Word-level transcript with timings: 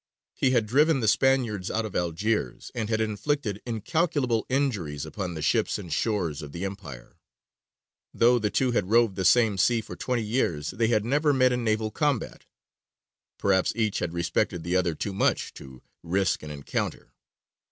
He 0.33 0.49
had 0.49 0.65
driven 0.65 0.99
the 0.99 1.07
Spaniards 1.07 1.69
out 1.69 1.85
of 1.85 1.95
Algiers 1.95 2.71
and 2.73 2.89
had 2.89 2.99
inflicted 2.99 3.61
incalculable 3.67 4.47
injuries 4.49 5.05
upon 5.05 5.35
the 5.35 5.43
ships 5.43 5.77
and 5.77 5.93
shores 5.93 6.41
of 6.41 6.53
the 6.53 6.65
Empire. 6.65 7.19
Though 8.11 8.39
the 8.39 8.49
two 8.49 8.71
had 8.71 8.89
roved 8.89 9.15
the 9.15 9.23
same 9.23 9.59
sea 9.59 9.79
for 9.79 9.95
twenty 9.95 10.23
years, 10.23 10.71
they 10.71 10.87
had 10.87 11.05
never 11.05 11.33
met 11.33 11.51
in 11.51 11.63
naval 11.63 11.91
combat: 11.91 12.47
perhaps 13.37 13.73
each 13.75 13.99
had 13.99 14.11
respected 14.11 14.63
the 14.63 14.75
other 14.75 14.95
too 14.95 15.13
much 15.13 15.53
to 15.53 15.83
risk 16.01 16.41
an 16.41 16.49
encounter. 16.49 17.13